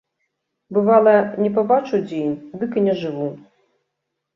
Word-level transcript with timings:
Бывала, 0.77 1.13
не 1.43 1.53
пабачу 1.59 2.03
дзень, 2.09 2.35
дык 2.59 2.71
і 2.83 2.87
не 2.91 3.01
жыву. 3.05 3.33